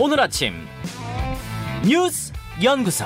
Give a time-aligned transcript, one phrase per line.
[0.00, 0.52] 오늘 아침
[1.84, 2.32] 뉴스
[2.62, 3.04] 연구소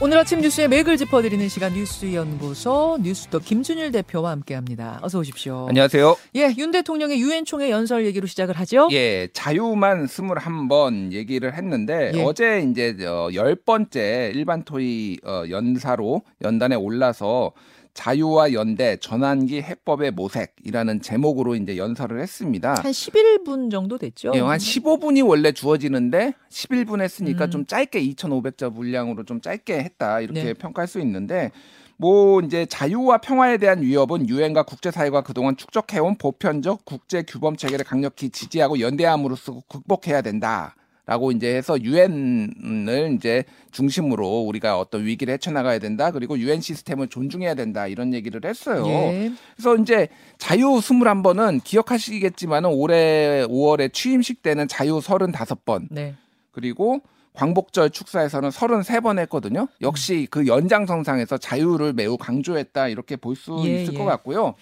[0.00, 4.98] 오늘 아침 뉴스의 맥을 짚어드리는 시간 뉴스 연구소 뉴스도 김준일 대표와 함께합니다.
[5.02, 5.66] 어서 오십시오.
[5.68, 6.16] 안녕하세요.
[6.34, 8.88] 예, 윤 대통령의 유엔 총회 연설 얘기로 시작을 하죠.
[8.90, 12.22] 예, 자유만 21번 얘기를 했는데 예.
[12.24, 17.52] 어제 이제 어, 열 번째 일반 토의 어, 연사로 연단에 올라서
[17.94, 22.74] 자유와 연대 전환기 해법의 모색이라는 제목으로 이제 연설을 했습니다.
[22.74, 24.32] 한 11분 정도 됐죠.
[24.34, 27.50] 예, 한 15분이 원래 주어지는데 11분 했으니까 음.
[27.50, 30.54] 좀 짧게 2,500자 분량으로 좀 짧게 했다 이렇게 네.
[30.54, 31.52] 평가할 수 있는데
[31.96, 38.30] 뭐 이제 자유와 평화에 대한 위협은 유엔과 국제사회가 그동안 축적해온 보편적 국제 규범 체계를 강력히
[38.30, 40.74] 지지하고 연대함으로써 극복해야 된다.
[41.06, 46.10] 라고 이제 해서 유엔을 이제 중심으로 우리가 어떤 위기를 헤쳐나가야 된다.
[46.10, 47.86] 그리고 유엔 시스템을 존중해야 된다.
[47.86, 48.86] 이런 얘기를 했어요.
[48.86, 49.32] 예.
[49.54, 56.14] 그래서 이제 자유 21번은 기억하시겠지만은 올해 5월에 취임식 때는 자유 35번 네.
[56.52, 57.00] 그리고
[57.34, 59.68] 광복절 축사에서는 33번 했거든요.
[59.82, 63.98] 역시 그 연장선상에서 자유를 매우 강조했다 이렇게 볼수 예, 있을 예.
[63.98, 64.54] 것 같고요.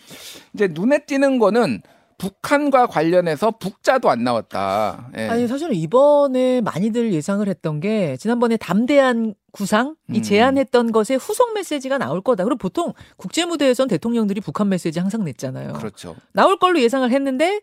[0.55, 1.83] 이제 눈에 띄는 거는
[2.23, 5.11] 북한과 관련해서 북자도 안 나왔다.
[5.19, 5.29] 예.
[5.29, 10.23] 아니 사실은 이번에 많이들 예상을 했던 게 지난번에 담대한 구상 이 음.
[10.23, 12.45] 제안했던 것에 후속 메시지가 나올 거다.
[12.45, 15.73] 그리고 보통 국제 무대에선 대통령들이 북한 메시지 항상 냈잖아요.
[15.73, 16.15] 그렇죠.
[16.33, 17.61] 나올 걸로 예상을 했는데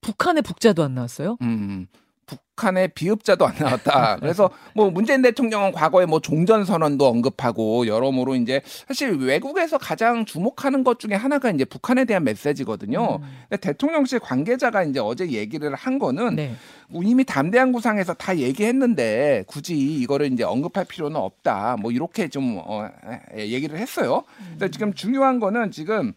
[0.00, 1.36] 북한의 북자도 안 나왔어요.
[1.42, 1.86] 음,
[2.30, 4.16] 북한의 비읍자도 안 나왔다.
[4.20, 10.84] 그래서 뭐 문재인 대통령은 과거에 뭐 종전 선언도 언급하고 여러모로 이제 사실 외국에서 가장 주목하는
[10.84, 13.18] 것 중에 하나가 이제 북한에 대한 메시지거든요.
[13.22, 13.28] 음.
[13.48, 16.54] 근데 대통령실 관계자가 이제 어제 얘기를 한 거는 네.
[16.88, 21.76] 뭐 이미 담대한 구상에서 다 얘기했는데 굳이 이거를 이제 언급할 필요는 없다.
[21.80, 22.88] 뭐 이렇게 좀 어,
[23.34, 24.24] 에, 얘기를 했어요.
[24.50, 26.12] 근데 지금 중요한 거는 지금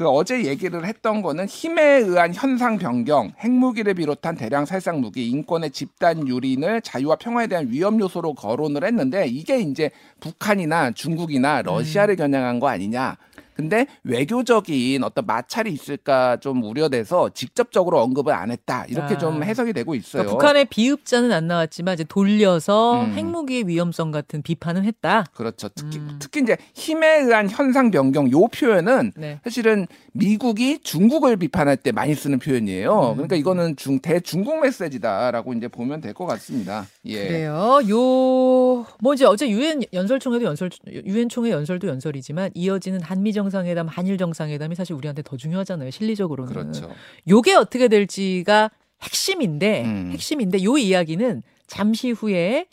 [0.00, 5.72] 그 어제 얘기를 했던 거는 힘에 의한 현상 변경, 핵무기를 비롯한 대량 살상 무기, 인권의
[5.72, 12.60] 집단 유린을 자유와 평화에 대한 위험 요소로 거론을 했는데 이게 이제 북한이나 중국이나 러시아를 겨냥한
[12.60, 13.18] 거 아니냐.
[13.60, 18.86] 근데 외교적인 어떤 마찰이 있을까 좀 우려돼서 직접적으로 언급을 안 했다.
[18.88, 19.18] 이렇게 아.
[19.18, 20.22] 좀 해석이 되고 있어요.
[20.22, 23.12] 그러니까 북한의 비읍자는 안 나왔지만 이제 돌려서 음.
[23.12, 25.24] 핵무기의 위험성 같은 비판은 했다.
[25.34, 25.68] 그렇죠.
[25.74, 26.16] 특히 음.
[26.20, 29.40] 특히 이제 힘에 의한 현상 변경 요 표현은 네.
[29.44, 33.10] 사실은 미국이 중국을 비판할 때 많이 쓰는 표현이에요.
[33.10, 33.14] 음.
[33.16, 36.86] 그러니까 이거는 중 대중국 메시지다라고 이제 보면 될 것 같습니다.
[37.06, 37.28] 예.
[37.28, 37.78] 그래요.
[37.88, 40.70] 요, 뭐 이제 어제 유엔 연설총회도 연설,
[41.06, 45.90] 유엔 총회 연설도 연설이지만 이어지는 한미 정상 회담, 한일 정상회담이 사실 우리한테 더 중요하잖아요.
[45.90, 46.52] 실리적으로는.
[46.52, 46.90] 그렇죠.
[47.28, 48.70] 요게 어떻게 될지가
[49.02, 50.10] 핵심인데, 음.
[50.12, 52.66] 핵심인데 요 이야기는 잠시 후에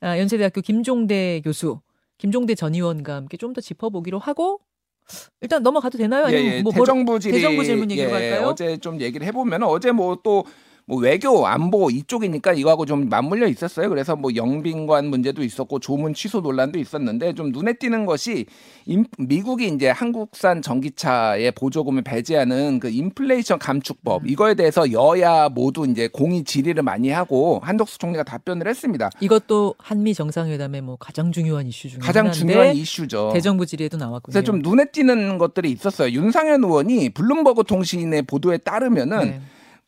[0.00, 1.80] 아, 연세대학교 김종대 교수,
[2.18, 4.60] 김종대 전 의원과 함께 좀 더 짚어보기로 하고
[5.40, 6.22] 일단 넘어가도 되나요?
[6.30, 6.62] 예, 아니면 예.
[6.62, 8.48] 뭐 뭐- 대정부 질의 대정부 질문 얘기로 예, 갈까요?
[8.48, 10.44] 어제 좀 얘기를 해보면 어제 뭐또
[10.90, 13.88] 뭐 외교 안보 이쪽이니까 이거하고 좀 맞물려 있었어요.
[13.88, 18.46] 그래서 뭐 영빈관 문제도 있었고 조문 취소 논란도 있었는데 좀 눈에 띄는 것이
[18.86, 24.28] 임- 미국이 이제 한국산 전기차의 보조금을 배제하는 그 인플레이션 감축법 음.
[24.28, 29.10] 이거에 대해서 여야 모두 이제 공의 질의를 많이 하고 한덕수 총리가 답변을 했습니다.
[29.20, 33.30] 이것도 한미 정상회담의 뭐 가장 중요한 이슈 중에 가장 중요한 이슈죠.
[33.32, 34.32] 대정부 질의에도 나왔군요.
[34.32, 36.10] 그래서 좀 눈에 띄는 것들이 있었어요.
[36.10, 39.40] 윤상현 의원이 블룸버그 통신의 보도에 따르면은 네.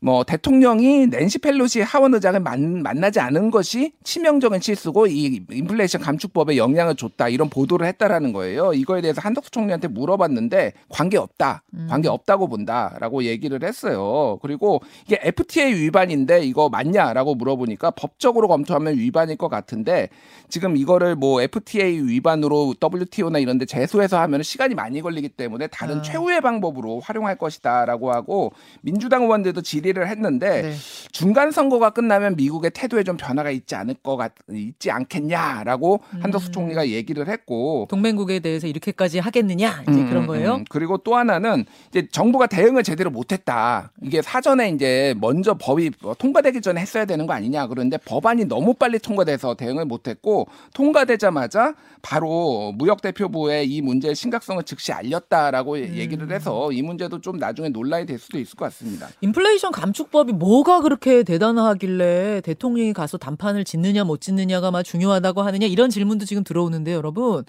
[0.04, 6.56] 뭐 대통령이 낸시 펠로시 하원 의장을 만, 만나지 않은 것이 치명적인 실수고 이 인플레이션 감축법에
[6.56, 8.72] 영향을 줬다 이런 보도를 했다라는 거예요.
[8.74, 11.86] 이거에 대해서 한덕수 총리한테 물어봤는데 관계 없다, 음.
[11.88, 14.40] 관계 없다고 본다라고 얘기를 했어요.
[14.42, 20.08] 그리고 이게 FTA 위반인데 이거 맞냐라고 물어보니까 법적으로 검토하면 위반일 것 같은데
[20.48, 26.02] 지금 이거를 뭐 FTA 위반으로 WTO나 이런데 제소해서 하면 시간이 많이 걸리기 때문에 다른 아.
[26.02, 30.74] 최후의 방법으로 활용할 것이다라고 하고 민주당 의원들도 질의 를 했는데 네.
[31.12, 36.52] 중간 선거가 끝나면 미국의 태도에 좀 변화가 있지 않을 것 같, 있지 않겠냐라고 한덕수 음.
[36.52, 40.54] 총리가 얘기를 했고 동맹국에 대해서 이렇게까지 하겠느냐 이제 음, 그런 음, 거예요.
[40.56, 40.64] 음.
[40.70, 43.92] 그리고 또 하나는 이제 정부가 대응을 제대로 못했다.
[44.02, 47.66] 이게 사전에 이제 먼저 법이 통과되기 전에 했어야 되는 거 아니냐.
[47.66, 54.92] 그런데 법안이 너무 빨리 통과돼서 대응을 못했고 통과되자마자 바로 무역 대표부에 이 문제의 심각성을 즉시
[54.92, 55.94] 알렸다라고 음.
[55.94, 59.08] 얘기를 해서 이 문제도 좀 나중에 논란이 될 수도 있을 것 같습니다.
[59.20, 65.90] 인플레이션 감축법이 뭐가 그렇게 대단하길래 대통령이 가서 단판을 짓느냐 못 짓느냐가 막 중요하다고 하느냐 이런
[65.90, 67.44] 질문도 지금 들어오는데 여러분.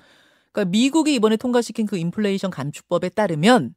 [0.51, 3.75] 그러니까 미국이 이번에 통과시킨 그 인플레이션 감축법에 따르면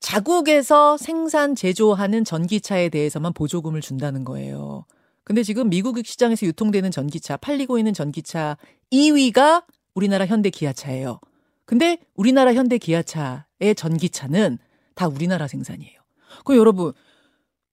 [0.00, 4.86] 자국에서 생산 제조하는 전기차에 대해서만 보조금을 준다는 거예요.
[5.22, 8.56] 근데 지금 미국 시장에서 유통되는 전기차, 팔리고 있는 전기차
[8.90, 11.20] 2위가 우리나라 현대 기아차예요.
[11.66, 14.56] 근데 우리나라 현대 기아차의 전기차는
[14.94, 16.00] 다 우리나라 생산이에요.
[16.44, 16.94] 그럼 여러분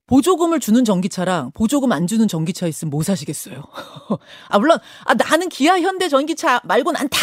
[0.07, 3.63] 보조금을 주는 전기차랑 보조금 안 주는 전기차 있으면 뭐 사시겠어요?
[4.49, 7.17] 아 물론 아 나는 기아 현대 전기차 말고는 안 타.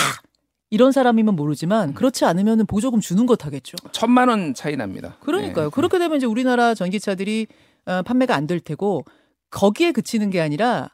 [0.71, 3.77] 이런 사람이면 모르지만 그렇지 않으면 보조금 주는 거 타겠죠.
[3.93, 5.17] 천만 원 차이 납니다.
[5.21, 5.67] 그러니까요.
[5.67, 5.71] 네.
[5.73, 7.47] 그렇게 되면 이제 우리나라 전기차들이
[7.87, 9.05] 어, 판매가 안 될 테고
[9.51, 10.89] 거기에 그치는 게 아니라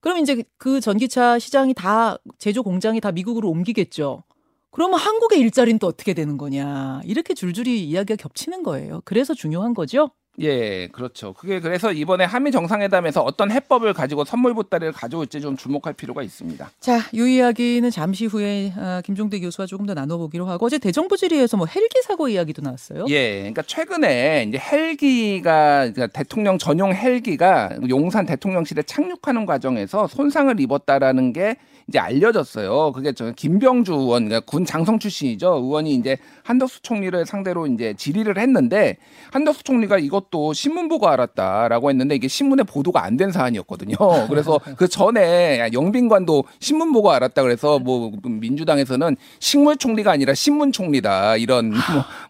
[0.00, 4.22] 그럼 이제 그 전기차 시장이 다 제조 공장이 다 미국으로 옮기겠죠.
[4.70, 7.00] 그러면 한국의 일자리는 또 어떻게 되는 거냐.
[7.04, 9.02] 이렇게 줄줄이 이야기가 겹치는 거예요.
[9.04, 10.10] 그래서 중요한 거죠.
[10.40, 11.32] 예, 그렇죠.
[11.32, 16.70] 그게 그래서 이번에 한미 정상회담에서 어떤 해법을 가지고 선물 보따리를 가져올지 좀 주목할 필요가 있습니다.
[16.80, 21.56] 자, 이 이야기는 잠시 후에 아, 김종대 교수와 조금 더 나눠보기로 하고 어제 대정부 질의에서
[21.56, 23.06] 뭐 헬기 사고 이야기도 나왔어요.
[23.08, 31.32] 예, 그러니까 최근에 이제 헬기가 그러니까 대통령 전용 헬기가 용산 대통령실에 착륙하는 과정에서 손상을 입었다라는
[31.32, 31.56] 게
[31.88, 32.92] 이제 알려졌어요.
[32.92, 35.54] 그게 저 김병주 의원, 그러니까 군 장성 출신이죠.
[35.54, 38.98] 의원이 이제 한덕수 총리를 상대로 이제 질의를 했는데
[39.32, 43.96] 한덕수 총리가 이것 도 신문 보고 알았다라고 했는데 이게 신문에 보도가 안 된 사안이었거든요.
[44.28, 51.36] 그래서 그 전에 영빈관도 신문 보고 알았다 그래서 뭐 민주당에서는 식물 총리가 아니라 신문 총리다
[51.36, 51.80] 이런 뭐,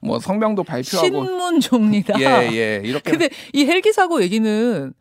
[0.00, 2.14] 뭐 성명도 발표하고 신문 종리다.
[2.20, 2.82] 예, 예.
[2.84, 4.92] 이렇게 근데 이 헬기 사고 얘기는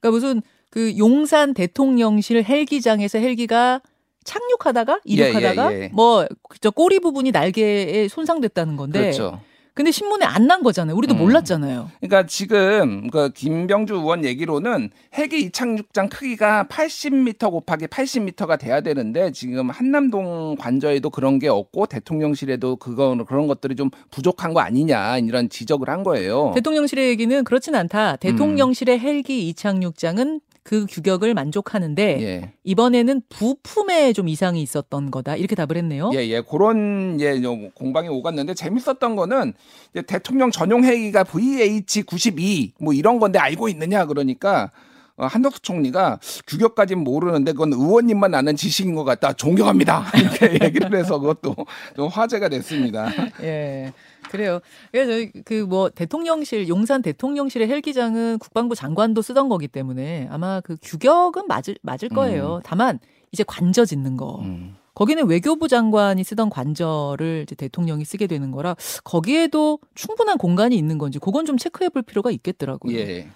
[0.00, 3.80] 그러니까 무슨 그 용산 대통령실 헬기장에서 헬기가
[4.24, 5.88] 착륙하다가 이륙하다가 예, 예.
[5.92, 9.40] 뭐저 꼬리 부분이 날개에 손상됐다는 건데 그렇죠.
[9.74, 10.94] 근데 신문에 안 난 거잖아요.
[10.96, 11.18] 우리도 음.
[11.20, 11.90] 몰랐잖아요.
[12.00, 19.70] 그러니까 지금 그 김병주 의원 얘기로는 헬기 이착륙장 크기가 80m 곱하기 80m가 돼야 되는데 지금
[19.70, 25.88] 한남동 관저에도 그런 게 없고 대통령실에도 그거 그런 것들이 좀 부족한 거 아니냐 이런 지적을
[25.88, 26.52] 한 거예요.
[26.54, 28.16] 대통령실의 얘기는 그렇진 않다.
[28.16, 32.52] 대통령실의 헬기 이착륙장은 그 규격을 만족하는데 예.
[32.64, 35.36] 이번에는 부품에 좀 이상이 있었던 거다.
[35.36, 36.10] 이렇게 답을 했네요.
[36.14, 39.52] 예, 예, 그런 예좀 공방이 오갔는데 재밌었던 거는
[40.06, 44.72] 대통령 전용 헬기가 VH-92 뭐 이런 건데 알고 있느냐 그러니까
[45.16, 49.32] 어, 한덕수 총리가 규격까지는 모르는데 그건 의원님만 아는 지식인 것 같다.
[49.34, 50.06] 존경합니다.
[50.18, 51.54] 이렇게 얘기를 해서 그것도
[51.94, 53.10] 좀 화제가 됐습니다.
[53.42, 53.92] 예.
[54.34, 54.60] 그래요.
[54.92, 61.46] 그래서 그 뭐 대통령실 용산 대통령실의 헬기장은 국방부 장관도 쓰던 거기 때문에 아마 그 규격은
[61.48, 62.60] 맞을 맞을 거예요.
[62.64, 62.98] 다만
[63.32, 64.40] 이제 관저 짓는 거.
[64.42, 64.76] 음.
[64.94, 71.18] 거기는 외교부 장관이 쓰던 관저를 이제 대통령이 쓰게 되는 거라 거기에도 충분한 공간이 있는 건지
[71.18, 72.96] 그건 좀 체크해 볼 필요가 있겠더라고요.
[72.96, 73.28] 예,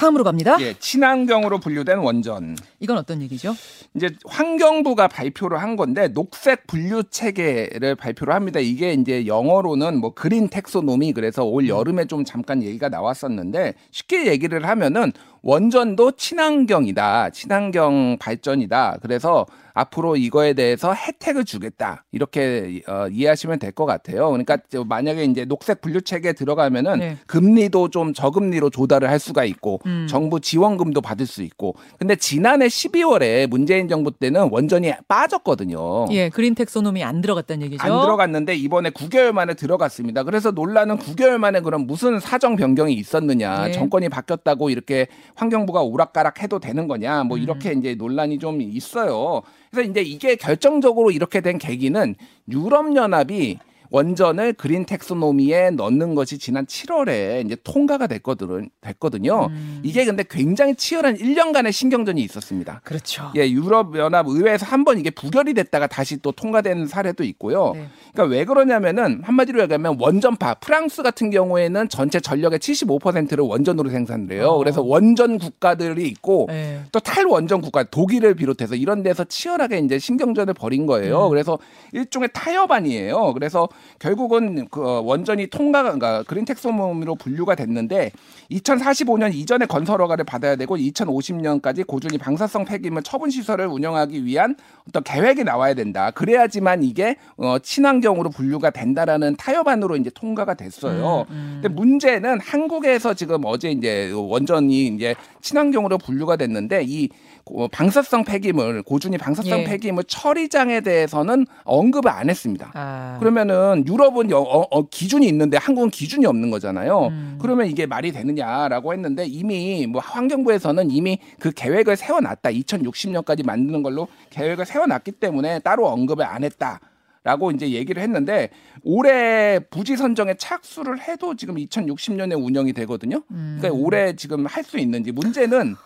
[0.00, 0.56] 다음으로 갑니다.
[0.60, 2.56] 예, 친환경으로 분류된 원전.
[2.78, 3.54] 이건 어떤 얘기죠?
[3.94, 8.60] 이제 환경부가 발표를 한 건데 녹색 분류 체계를 발표를 합니다.
[8.60, 14.66] 이게 이제 영어로는 뭐 그린 텍소노미 그래서 올 여름에 좀 잠깐 얘기가 나왔었는데 쉽게 얘기를
[14.66, 15.12] 하면은
[15.42, 17.30] 원전도 친환경이다.
[17.30, 18.98] 친환경 발전이다.
[19.02, 22.04] 그래서 앞으로 이거에 대해서 혜택을 주겠다.
[22.12, 24.28] 이렇게 어, 이해하시면 될 것 같아요.
[24.30, 27.16] 그러니까 저 만약에 이제 녹색 분류 체계에 들어가면은 네.
[27.28, 30.06] 금리도 좀 저금리로 조달을 할 수가 있고 음.
[30.10, 36.06] 정부 지원금도 받을 수 있고 근데 지난해 12월에 문재인 정부 때는 원전이 빠졌거든요.
[36.10, 37.82] 예, 그린 텍소노미 안 들어갔다는 얘기죠.
[37.84, 40.24] 안 들어갔는데 이번에 9개월 만에 들어갔습니다.
[40.24, 43.72] 그래서 논란은 9개월 만에 그럼 무슨 사정 변경이 있었느냐, 네.
[43.72, 47.28] 정권이 바뀌었다고 이렇게 환경부가 오락가락 해도 되는 거냐, 음.
[47.28, 49.42] 뭐 이렇게 이제 논란이 좀 있어요.
[49.70, 52.14] 그래서 이제 이게 결정적으로 이렇게 된 계기는
[52.50, 53.58] 유럽 연합이
[53.90, 59.46] 원전을 그린 텍소노미에 넣는 것이 지난 7월에 이제 통과가 됐거든, 됐거든요.
[59.50, 59.80] 음.
[59.84, 62.80] 이게 근데 굉장히 치열한 1년간의 신경전이 있었습니다.
[62.84, 63.30] 그렇죠.
[63.36, 67.72] 예, 유럽 연합 의회에서 한 번 이게 부결이 됐다가 다시 또 통과된 사례도 있고요.
[67.74, 67.86] 네.
[68.14, 74.48] 그러니까 왜 그러냐면은 한마디로 얘기하면 원전파 프랑스 같은 경우에는 전체 전력의 75%를 원전으로 생산을 해요.
[74.48, 74.58] 어.
[74.58, 76.80] 그래서 원전 국가들이 있고 예.
[76.92, 81.26] 또 탈원전 국가 독일을 비롯해서 이런 데서 치열하게 이제 신경전을 벌인 거예요.
[81.26, 81.28] 음.
[81.28, 81.58] 그래서
[81.92, 83.34] 일종의 타협안이에요.
[83.34, 83.68] 그래서
[83.98, 88.12] 결국은 그 원전이 통과가 그러니까 그린 텍소노미로 분류가 됐는데
[88.50, 94.56] 2045년 이전에 건설 허가를 받아야 되고 2050년까지 고준위 방사성 폐기물 처분 시설을 운영하기 위한
[94.88, 96.10] 어떤 계획이 나와야 된다.
[96.10, 101.26] 그래야지만 이게 어 친환경으로 분류가 된다라는 타협안으로 이제 통과가 됐어요.
[101.30, 107.29] 음, 근데 문제는 한국에서 지금 어제 이제 원전이 이제 친환경으로 분류가 됐는데 이 어,
[107.72, 109.64] 방사성 폐기물 고준위 방사성 예.
[109.64, 112.70] 폐기물 처리장에 대해서는 언급을 안 했습니다.
[112.74, 113.16] 아.
[113.20, 117.06] 그러면은 유럽은 여- 어, 어, 기준이 있는데 한국은 기준이 없는 거잖아요.
[117.08, 117.38] 음.
[117.40, 122.50] 그러면 이게 말이 되느냐라고 했는데 이미 뭐 환경부에서는 이미 그 계획을 세워놨다.
[122.50, 126.80] 2060년까지 만드는 걸로 계획을 세워놨기 때문에 따로 언급을 안 했다.
[127.22, 128.48] 라고 이제 얘기를 했는데
[128.82, 133.20] 올해 부지 선정에 착수를 해도 지금 2060년에 운영이 되거든요.
[133.30, 133.58] 음.
[133.60, 135.76] 그러니까 올해 지금 할 수 있는지 문제는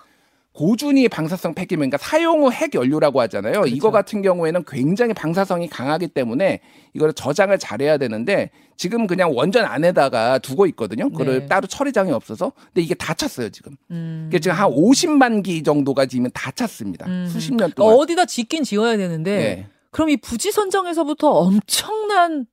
[0.55, 3.53] 고준위 방사성 폐기물, 그러니까 사용 후 핵 연료라고 하잖아요.
[3.63, 3.75] 그렇죠.
[3.75, 6.61] 이거 같은 경우에는 굉장히 방사성이 강하기 때문에
[6.95, 11.11] 이거를 저장을 잘해야 되는데 지금 그냥 원전 안에다가 두고 있거든요.
[11.11, 11.47] 그거를 네.
[11.47, 12.53] 따로 처리장이 없어서.
[12.67, 13.77] 근데 이게 다 찼어요 지금.
[13.91, 14.27] 음.
[14.31, 17.07] 이게 지금 한 50만 기 정도가 지금 다 찼습니다.
[17.07, 17.27] 음.
[17.29, 17.97] 수십 년 그러니까 동안.
[17.97, 19.67] 어디다 짓긴 지어야 되는데 네.
[19.91, 22.47] 그럼 이 부지 선정에서부터 엄청난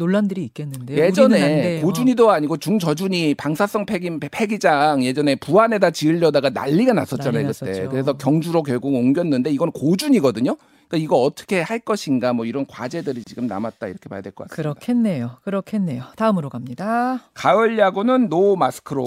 [0.00, 0.98] 논란들이 있겠는데요.
[1.00, 1.84] 안 예전에 돼요.
[1.84, 7.66] 고준위도 아니고 중저준위 방사성 폐기 폐기장 예전에 부안에다 지으려다가 난리가 났었잖아요 난리 그때.
[7.70, 7.90] 났었죠.
[7.90, 10.56] 그래서 경주로 결국 옮겼는데 이건 고준이거든요.
[10.88, 14.56] 그러니까 이거 어떻게 할 것인가 뭐 이런 과제들이 지금 남았다 이렇게 봐야 될 것 같습니다.
[14.74, 15.36] 그렇겠네요.
[15.44, 16.02] 그렇겠네요.
[16.16, 17.20] 다음으로 갑니다.
[17.34, 19.04] 가을 야구는 노 마스크로.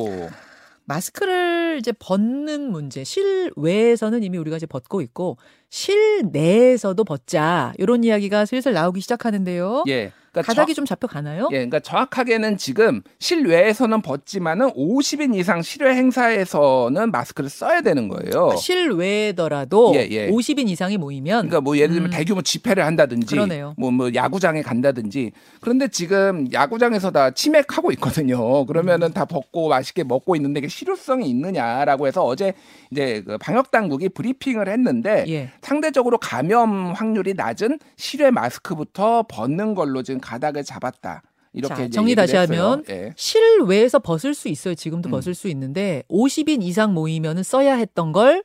[0.85, 5.37] 마스크를 이제 벗는 문제, 실외에서는 이미 우리가 이제 벗고 있고
[5.73, 9.85] 실내에서도 벗자 이런 이야기가 슬슬 나오기 시작하는데요.
[9.87, 10.11] 예.
[10.33, 11.47] 그러니까 가닥이 좀 잡혀가나요?
[11.51, 18.55] 예, 그러니까 정확하게는 지금 실외에서는 벗지만은 50인 이상 실외 행사에서는 마스크를 써야 되는 거예요.
[18.57, 20.29] 실외더라도 예, 예.
[20.31, 22.17] 50인 이상이 모이면 그러니까 뭐 예를 들면 음.
[22.17, 23.75] 대규모 집회를 한다든지 그러네요.
[23.77, 28.65] 뭐, 뭐 야구장에 간다든지 그런데 지금 야구장에서 다 치맥하고 있거든요.
[28.65, 29.13] 그러면은 음.
[29.13, 32.53] 다 벗고 맛있게 먹고 있는데 이게 실효성이 있느냐라고 해서 어제
[32.89, 35.51] 이제 그 방역 당국이 브리핑을 했는데 예.
[35.63, 41.23] 상대적으로 감염 확률이 낮은 실외 마스크부터 벗는 걸로 지금 가닥을 잡았다.
[41.53, 42.63] 이렇게 자, 정리 다시 했어요.
[42.63, 43.13] 하면 예.
[43.15, 44.75] 실외에서 벗을 수 있어요.
[44.75, 45.11] 지금도 음.
[45.11, 48.43] 벗을 수 있는데 50인 이상 모이면은 써야 했던 걸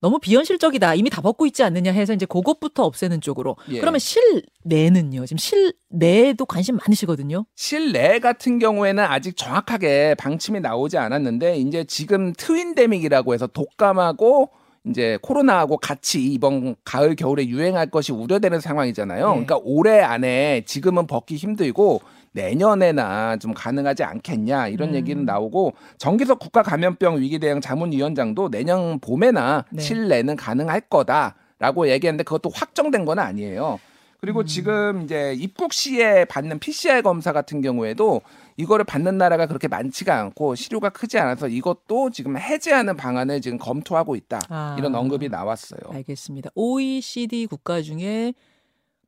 [0.00, 0.94] 너무 비현실적이다.
[0.94, 3.56] 이미 다 벗고 있지 않느냐 해서 이제 그것부터 없애는 쪽으로.
[3.70, 3.80] 예.
[3.80, 5.26] 그러면 실내는요.
[5.26, 7.44] 지금 실내에도 관심 많으시거든요.
[7.54, 14.48] 실내 같은 경우에는 아직 정확하게 방침이 나오지 않았는데 이제 지금 트윈데믹이라고 해서 독감하고
[14.86, 19.26] 이제 코로나하고 같이 이번 가을 겨울에 유행할 것이 우려되는 상황이잖아요.
[19.26, 19.30] 네.
[19.32, 22.00] 그러니까 올해 안에 지금은 벗기 힘들고
[22.32, 24.94] 내년에나 좀 가능하지 않겠냐 이런 음.
[24.94, 29.82] 얘기는 나오고 정기석 국가 감염병 위기 대응 자문위원장도 내년 봄에나 네.
[29.82, 33.78] 실내는 가능할 거다라고 얘기했는데 그것도 확정된 건 아니에요.
[34.20, 34.46] 그리고 음.
[34.46, 38.20] 지금 이제 입국 시에 받는 PCR 검사 같은 경우에도
[38.56, 44.16] 이거를 받는 나라가 그렇게 많지가 않고 실효가 크지 않아서 이것도 지금 해제하는 방안을 지금 검토하고
[44.16, 44.40] 있다.
[44.50, 44.76] 아.
[44.78, 45.80] 이런 언급이 나왔어요.
[45.90, 46.50] 알겠습니다.
[46.54, 48.34] OECD 국가 중에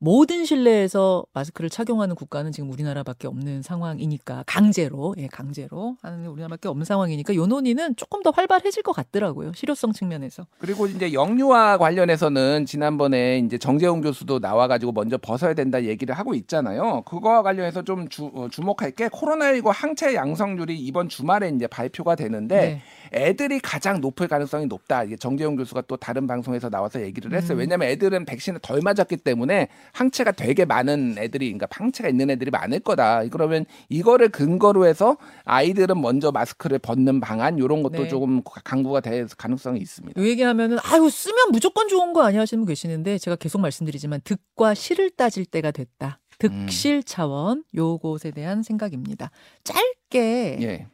[0.04, 6.84] 모든 실내에서 마스크를 착용하는 국가는 지금 우리나라밖에 없는 상황이니까 강제로 예 강제로 하는 우리나라밖에 없는
[6.84, 13.38] 상황이니까 요 논의는 조금 더 활발해질 것 같더라고요 실효성 측면에서 그리고 이제 영유아 관련해서는 지난번에
[13.38, 17.02] 이제 정재웅 교수도 나와가지고 먼저 벗어야 된다 얘기를 하고 있잖아요.
[17.02, 22.56] 그거와 관련해서 좀 주, 어, 주목할 게 코로나19 항체 양성률이 이번 주말에 이제 발표가 되는데
[22.56, 22.82] 네.
[23.12, 25.04] 애들이 가장 높을 가능성이 높다.
[25.04, 27.56] 이게 정재훈 교수가 또 다른 방송에서 나와서 얘기를 했어요.
[27.56, 27.60] 음.
[27.60, 32.80] 왜냐하면 애들은 백신을 덜 맞았기 때문에 항체가 되게 많은 애들이, 그러니까 항체가 있는 애들이 많을
[32.80, 33.24] 거다.
[33.28, 38.08] 그러면 이거를 근거로 해서 아이들은 먼저 마스크를 벗는 방안 이런 것도 네.
[38.08, 40.20] 조금 강구가 될 가능성이 있습니다.
[40.20, 44.74] 요 얘기하면은 아유 쓰면 무조건 좋은 거 아니야 하시는 분 계시는데 제가 계속 말씀드리지만 득과
[44.74, 46.18] 실을 따질 때가 됐다.
[46.38, 49.30] 득실 차원 요것에 대한 생각입니다.
[49.62, 50.86] 짧게 예.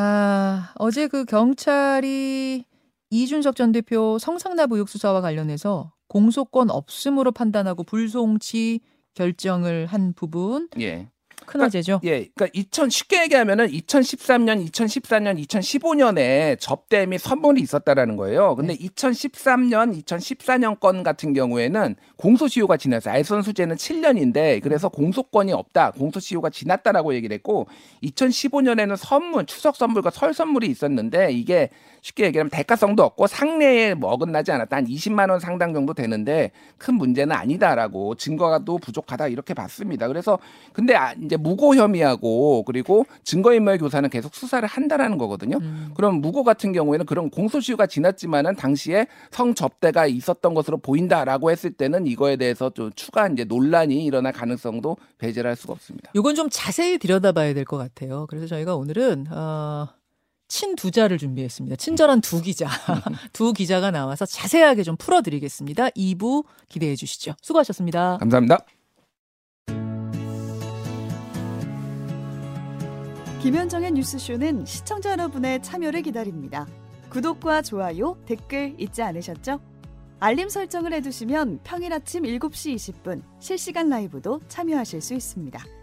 [0.00, 2.64] 아, 어제 그 경찰이
[3.10, 8.78] 이준석 전 대표 성상납 의혹 수사와 관련해서 공소권 없음으로 판단하고 불송치
[9.14, 11.08] 결정을 한 부분 예.
[11.48, 12.00] 큰 화제죠.
[12.04, 18.54] 예, 그러니까 2000 쉽게 얘기하면은 2013년, 2014년, 2015년에 접대 및 선물이 있었다라는 거예요.
[18.54, 18.86] 근데 네.
[18.86, 23.14] 2013년, 2014년 건 같은 경우에는 공소시효가 지났어요.
[23.14, 27.66] 알선수재는 7년인데 그래서 공소권이 없다, 공소시효가 지났다라고 얘기를 했고
[28.02, 31.70] 2015년에는 선물, 추석 선물과 설 선물이 있었는데 이게
[32.08, 34.76] 쉽게 얘기하면 대가성도 없고 상례에 뭐 어긋나지 않았다.
[34.76, 40.08] 한 20만 원 상당 정도 되는데 큰 문제는 아니다라고 증거가 또 부족하다 이렇게 봤습니다.
[40.08, 40.38] 그래서
[40.72, 45.58] 근데 아, 이제 무고 혐의하고 그리고 증거인멸 교사는 계속 수사를 한다라는 거거든요.
[45.58, 45.90] 음.
[45.94, 52.36] 그럼 무고 같은 경우에는 그런 공소시효가 지났지만은 당시에 성접대가 있었던 것으로 보인다라고 했을 때는 이거에
[52.36, 56.10] 대해서 좀 추가 이제 논란이 일어날 가능성도 배제할 수가 없습니다.
[56.14, 58.26] 요건 좀 자세히 들여다봐야 될 것 같아요.
[58.30, 59.88] 그래서 저희가 오늘은 어,
[60.48, 61.76] 친두자를 준비했습니다.
[61.76, 62.66] 친절한 두 기자,
[63.32, 65.90] 두 기자가 나와서 자세하게 좀 풀어드리겠습니다.
[65.90, 67.34] 2부 기대해 주시죠.
[67.42, 68.18] 수고하셨습니다.
[68.18, 68.64] 감사합니다.
[73.42, 76.66] 김현정의 뉴스쇼는 시청자 여러분의 참여를 기다립니다.
[77.10, 79.60] 구독과 좋아요, 댓글 잊지 않으셨죠?
[80.20, 85.77] 알림 설정을 해두시면 평일 아침 7시 20분 실시간 라이브도 참여하실 수 있습니다.